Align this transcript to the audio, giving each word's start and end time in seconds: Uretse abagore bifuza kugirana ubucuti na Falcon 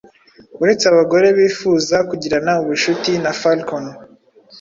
Uretse 0.63 0.85
abagore 0.87 1.27
bifuza 1.39 1.97
kugirana 2.09 2.51
ubucuti 2.63 3.11
na 3.23 3.31
Falcon 3.39 3.85